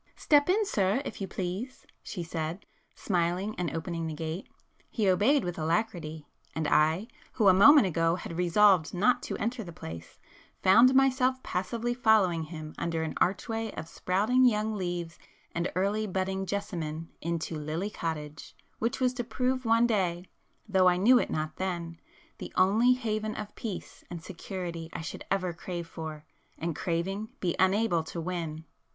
[0.15, 2.65] "Step in, sir, if you please,—" she said
[2.95, 4.49] smiling and opening the gate.
[4.89, 9.71] He obeyed with alacrity,—and I, who a moment ago had resolved not to enter the
[9.71, 10.17] place,
[10.63, 15.19] found myself passively following him under an archway of sprouting young leaves
[15.51, 20.25] and early budding jessamine into 'Lily Cottage'—which was to prove one day,
[20.67, 21.99] though I knew it not then,
[22.39, 28.01] the only haven of peace and security I should ever crave for,—and, craving, be unable
[28.05, 28.65] to win!